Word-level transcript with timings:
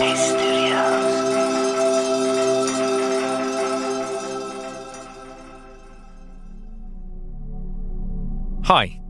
Hi, 0.00 0.08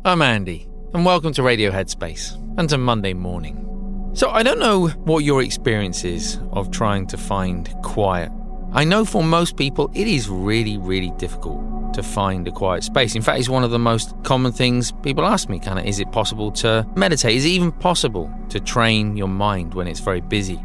I'm 0.05 0.21
Andy, 0.21 0.67
and 0.93 1.05
welcome 1.05 1.33
to 1.35 1.45
Radio 1.45 1.71
Headspace 1.71 2.35
and 2.59 2.69
to 2.71 2.77
Monday 2.77 3.13
morning. 3.13 4.11
So, 4.15 4.31
I 4.31 4.43
don't 4.43 4.59
know 4.59 4.89
what 4.89 5.21
your 5.21 5.43
experience 5.43 6.03
is 6.03 6.41
of 6.51 6.73
trying 6.73 7.07
to 7.07 7.17
find 7.17 7.73
quiet. 7.85 8.33
I 8.73 8.83
know 8.83 9.05
for 9.05 9.23
most 9.23 9.57
people 9.57 9.93
it 9.95 10.09
is 10.09 10.29
really, 10.29 10.77
really 10.77 11.13
difficult 11.19 11.95
to 11.95 12.03
find 12.03 12.49
a 12.49 12.51
quiet 12.51 12.83
space. 12.83 13.15
In 13.15 13.23
fact, 13.23 13.39
it's 13.39 13.49
one 13.49 13.63
of 13.63 13.71
the 13.71 13.79
most 13.79 14.13
common 14.25 14.51
things 14.51 14.91
people 14.91 15.25
ask 15.25 15.49
me 15.49 15.61
kind 15.61 15.79
of, 15.79 15.87
is 15.87 16.01
it 16.01 16.11
possible 16.11 16.51
to 16.51 16.85
meditate? 16.97 17.37
Is 17.37 17.45
it 17.45 17.51
even 17.51 17.71
possible 17.71 18.29
to 18.49 18.59
train 18.59 19.17
your 19.17 19.29
mind 19.29 19.75
when 19.75 19.87
it's 19.87 20.01
very 20.01 20.21
busy? 20.21 20.61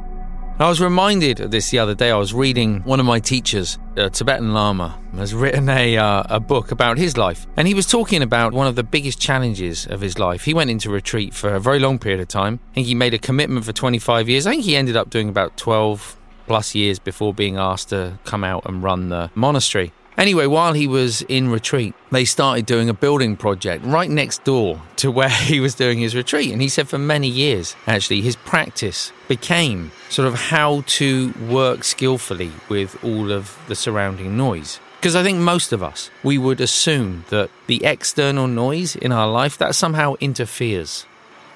I 0.57 0.69
was 0.69 0.79
reminded 0.79 1.41
of 1.41 1.51
this 1.51 1.69
the 1.69 1.79
other 1.79 1.95
day. 1.95 2.09
I 2.09 2.15
was 2.15 2.33
reading 2.33 2.79
one 2.83 3.01
of 3.01 3.05
my 3.05 3.19
teachers, 3.19 3.77
a 3.97 4.09
Tibetan 4.09 4.53
Lama, 4.53 4.97
has 5.17 5.33
written 5.33 5.67
a, 5.67 5.97
uh, 5.97 6.23
a 6.29 6.39
book 6.39 6.71
about 6.71 6.97
his 6.97 7.17
life. 7.17 7.45
And 7.57 7.67
he 7.67 7.73
was 7.73 7.85
talking 7.85 8.21
about 8.21 8.53
one 8.53 8.65
of 8.65 8.77
the 8.77 8.83
biggest 8.83 9.19
challenges 9.19 9.85
of 9.85 9.99
his 9.99 10.17
life. 10.17 10.45
He 10.45 10.53
went 10.53 10.69
into 10.69 10.89
retreat 10.89 11.33
for 11.33 11.53
a 11.53 11.59
very 11.59 11.79
long 11.79 11.99
period 11.99 12.21
of 12.21 12.29
time. 12.29 12.61
I 12.71 12.75
think 12.75 12.87
he 12.87 12.95
made 12.95 13.13
a 13.13 13.17
commitment 13.17 13.65
for 13.65 13.73
25 13.73 14.29
years. 14.29 14.47
I 14.47 14.51
think 14.51 14.63
he 14.63 14.77
ended 14.77 14.95
up 14.95 15.09
doing 15.09 15.27
about 15.27 15.57
12 15.57 16.15
plus 16.47 16.73
years 16.73 16.99
before 16.99 17.33
being 17.33 17.57
asked 17.57 17.89
to 17.89 18.17
come 18.23 18.45
out 18.45 18.65
and 18.65 18.81
run 18.81 19.09
the 19.09 19.31
monastery. 19.35 19.91
Anyway, 20.17 20.45
while 20.45 20.73
he 20.73 20.87
was 20.87 21.21
in 21.23 21.49
retreat, 21.49 21.93
they 22.11 22.23
started 22.23 22.65
doing 22.65 22.89
a 22.89 22.93
building 22.93 23.35
project 23.35 23.83
right 23.85 24.09
next 24.09 24.43
door 24.43 24.81
to 24.95 25.11
where 25.11 25.29
he 25.51 25.59
was 25.59 25.75
doing 25.75 25.99
his 25.99 26.15
retreat. 26.15 26.51
And 26.51 26.61
he 26.61 26.69
said 26.69 26.87
for 26.87 26.97
many 26.97 27.27
years, 27.27 27.75
actually, 27.85 28.21
his 28.21 28.35
practice 28.35 29.11
became 29.27 29.91
sort 30.09 30.27
of 30.27 30.35
how 30.35 30.81
to 30.87 31.33
work 31.49 31.83
skillfully 31.83 32.51
with 32.69 33.03
all 33.03 33.31
of 33.31 33.57
the 33.67 33.75
surrounding 33.75 34.37
noise. 34.37 34.79
Because 34.99 35.15
I 35.15 35.23
think 35.23 35.39
most 35.39 35.71
of 35.71 35.83
us, 35.83 36.09
we 36.23 36.37
would 36.37 36.59
assume 36.59 37.25
that 37.29 37.51
the 37.67 37.83
external 37.85 38.47
noise 38.47 38.95
in 38.95 39.11
our 39.11 39.27
life 39.27 39.57
that 39.59 39.75
somehow 39.75 40.15
interferes 40.19 41.05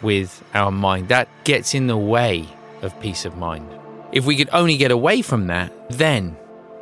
with 0.02 0.44
our 0.54 0.72
mind, 0.72 1.08
that 1.08 1.28
gets 1.46 1.74
in 1.74 1.88
the 1.88 1.98
way 1.98 2.48
of 2.82 3.00
peace 3.02 3.26
of 3.26 3.38
mind. 3.38 3.68
If 4.12 4.26
we 4.26 4.36
could 4.36 4.50
only 4.52 4.78
get 4.78 4.92
away 4.92 5.22
from 5.22 5.48
that, 5.48 5.72
then 5.90 6.38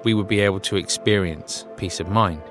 we 0.08 0.14
would 0.14 0.30
be 0.30 0.40
able 0.40 0.62
to 0.62 0.78
experience 0.78 1.66
peace 1.76 2.00
of 2.00 2.08
mind. 2.08 2.42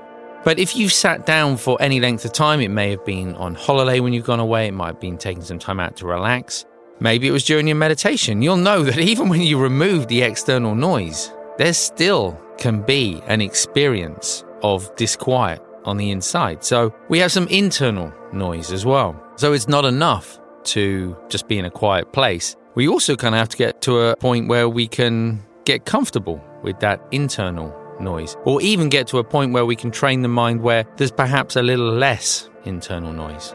But 0.45 0.59
if 0.59 0.77
you've 0.77 0.93
sat 0.93 1.25
down 1.25 1.57
for 1.57 1.81
any 1.81 2.01
length 2.01 2.27
of 2.27 2.33
time, 2.35 2.61
it 2.61 2.69
may 2.69 2.91
have 2.91 3.03
been 3.07 3.35
on 3.37 3.55
holiday 3.55 3.99
when 3.99 4.13
you've 4.13 4.27
gone 4.27 4.41
away, 4.41 4.67
it 4.67 4.75
might 4.75 4.89
have 4.89 5.01
been 5.01 5.17
taking 5.17 5.43
some 5.43 5.59
time 5.59 5.81
out 5.81 5.97
to 5.97 6.07
relax. 6.07 6.67
Maybe 7.01 7.27
it 7.27 7.31
was 7.31 7.47
during 7.47 7.67
your 7.67 7.77
meditation. 7.77 8.43
You'll 8.43 8.59
know 8.59 8.83
that 8.83 8.99
even 9.13 9.31
when 9.31 9.41
you 9.41 9.59
remove 9.59 10.07
the 10.09 10.21
external 10.21 10.75
noise, 10.75 11.33
there 11.57 11.73
still 11.73 12.39
can 12.59 12.83
be 12.83 13.23
an 13.27 13.41
experience 13.41 14.45
of 14.63 14.95
disquiet 14.97 15.63
on 15.87 15.97
the 15.97 16.11
inside. 16.11 16.63
So 16.63 16.95
we 17.09 17.21
have 17.21 17.33
some 17.33 17.49
internal 17.49 18.13
noise 18.35 18.71
as 18.71 18.85
well. 18.85 19.19
So 19.37 19.55
it's 19.55 19.67
not 19.67 19.87
enough 19.87 20.39
to 20.75 21.17
just 21.31 21.49
be 21.49 21.59
in 21.59 21.65
a 21.65 21.71
quiet 21.71 22.13
place. 22.13 22.55
We 22.75 22.87
also 22.87 23.17
kind 23.17 23.35
of 23.35 23.39
have 23.39 23.49
to 23.49 23.57
get 23.57 23.81
to 23.83 23.99
a 24.01 24.17
point 24.17 24.47
where 24.47 24.69
we 24.69 24.87
can 24.87 25.43
get 25.65 25.85
comfortable 25.87 26.43
with 26.63 26.81
that 26.81 27.01
internal 27.11 27.75
noise, 28.01 28.37
or 28.45 28.61
even 28.61 28.89
get 28.89 29.07
to 29.09 29.19
a 29.19 29.25
point 29.25 29.53
where 29.53 29.67
we 29.67 29.77
can 29.77 29.91
train 29.91 30.23
the 30.23 30.29
mind 30.29 30.61
where 30.61 30.85
there's 30.97 31.11
perhaps 31.11 31.57
a 31.57 31.63
little 31.63 31.91
less 31.91 32.51
internal 32.65 33.13
noise. 33.13 33.55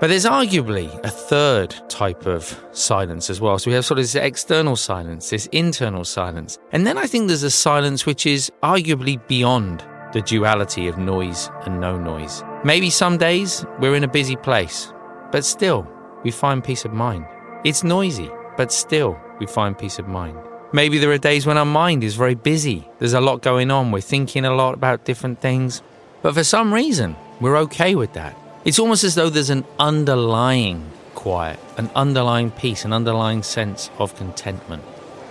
But 0.00 0.10
there's 0.10 0.26
arguably 0.26 0.88
a 1.04 1.10
third 1.10 1.74
type 1.88 2.24
of 2.24 2.56
silence 2.70 3.30
as 3.30 3.40
well. 3.40 3.58
So 3.58 3.68
we 3.68 3.74
have 3.74 3.84
sort 3.84 3.98
of 3.98 4.04
this 4.04 4.14
external 4.14 4.76
silence, 4.76 5.30
this 5.30 5.46
internal 5.46 6.04
silence. 6.04 6.56
And 6.70 6.86
then 6.86 6.96
I 6.96 7.06
think 7.06 7.26
there's 7.26 7.42
a 7.42 7.50
silence 7.50 8.06
which 8.06 8.24
is 8.24 8.52
arguably 8.62 9.20
beyond 9.26 9.84
the 10.12 10.22
duality 10.22 10.86
of 10.86 10.98
noise 10.98 11.50
and 11.64 11.80
no 11.80 11.98
noise. 11.98 12.44
Maybe 12.64 12.90
some 12.90 13.18
days 13.18 13.66
we're 13.80 13.96
in 13.96 14.04
a 14.04 14.08
busy 14.08 14.36
place, 14.36 14.92
but 15.32 15.44
still 15.44 15.86
we 16.22 16.30
find 16.30 16.62
peace 16.62 16.84
of 16.84 16.92
mind. 16.92 17.26
It's 17.64 17.82
noisy, 17.82 18.30
but 18.56 18.72
still 18.72 19.18
we 19.40 19.46
find 19.46 19.76
peace 19.76 19.98
of 19.98 20.06
mind. 20.06 20.38
Maybe 20.70 20.98
there 20.98 21.10
are 21.12 21.18
days 21.18 21.46
when 21.46 21.56
our 21.56 21.64
mind 21.64 22.04
is 22.04 22.14
very 22.14 22.34
busy. 22.34 22.86
There's 22.98 23.14
a 23.14 23.22
lot 23.22 23.40
going 23.40 23.70
on. 23.70 23.90
We're 23.90 24.02
thinking 24.02 24.44
a 24.44 24.54
lot 24.54 24.74
about 24.74 25.06
different 25.06 25.40
things. 25.40 25.80
But 26.20 26.34
for 26.34 26.44
some 26.44 26.74
reason, 26.74 27.16
we're 27.40 27.56
okay 27.60 27.94
with 27.94 28.12
that. 28.12 28.36
It's 28.66 28.78
almost 28.78 29.02
as 29.02 29.14
though 29.14 29.30
there's 29.30 29.48
an 29.48 29.64
underlying 29.78 30.90
quiet, 31.14 31.58
an 31.78 31.88
underlying 31.94 32.50
peace, 32.50 32.84
an 32.84 32.92
underlying 32.92 33.42
sense 33.42 33.88
of 33.98 34.14
contentment. 34.16 34.82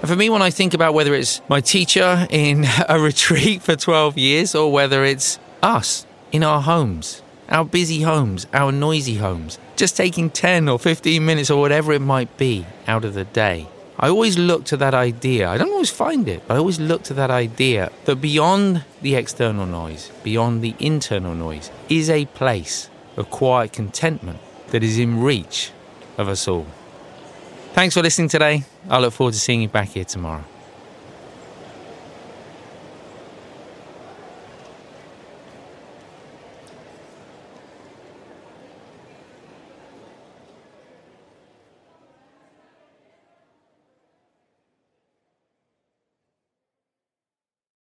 And 0.01 0.09
for 0.09 0.15
me, 0.15 0.31
when 0.31 0.41
I 0.41 0.49
think 0.49 0.73
about 0.73 0.95
whether 0.95 1.13
it's 1.13 1.39
my 1.47 1.61
teacher 1.61 2.25
in 2.31 2.65
a 2.89 2.99
retreat 2.99 3.61
for 3.61 3.75
12 3.75 4.17
years 4.17 4.55
or 4.55 4.71
whether 4.71 5.03
it's 5.05 5.37
us 5.61 6.07
in 6.31 6.43
our 6.43 6.63
homes, 6.63 7.21
our 7.47 7.63
busy 7.63 8.01
homes, 8.01 8.47
our 8.55 8.71
noisy 8.71 9.17
homes, 9.17 9.59
just 9.75 9.95
taking 9.95 10.31
10 10.31 10.67
or 10.67 10.79
15 10.79 11.23
minutes 11.23 11.51
or 11.51 11.61
whatever 11.61 11.93
it 11.93 12.01
might 12.01 12.37
be 12.37 12.65
out 12.87 13.05
of 13.05 13.13
the 13.13 13.25
day 13.25 13.67
I 13.99 14.09
always 14.09 14.37
look 14.37 14.65
to 14.65 14.77
that 14.77 14.93
idea. 14.93 15.49
I 15.49 15.57
don't 15.57 15.71
always 15.71 15.89
find 15.89 16.27
it, 16.27 16.43
but 16.47 16.53
I 16.53 16.57
always 16.57 16.79
look 16.79 17.01
to 17.03 17.15
that 17.15 17.31
idea 17.31 17.91
that 18.05 18.17
beyond 18.17 18.83
the 19.01 19.15
external 19.15 19.65
noise, 19.65 20.11
beyond 20.23 20.61
the 20.61 20.75
internal 20.79 21.33
noise, 21.33 21.71
is 21.89 22.09
a 22.09 22.25
place 22.25 22.89
of 23.15 23.31
quiet 23.31 23.73
contentment 23.73 24.39
that 24.67 24.83
is 24.83 24.99
in 24.99 25.19
reach 25.19 25.71
of 26.17 26.29
us 26.29 26.47
all. 26.47 26.67
Thanks 27.73 27.95
for 27.95 28.03
listening 28.03 28.29
today. 28.29 28.65
I 28.87 28.99
look 28.99 29.13
forward 29.13 29.33
to 29.33 29.39
seeing 29.39 29.63
you 29.63 29.67
back 29.67 29.89
here 29.89 30.05
tomorrow. 30.05 30.43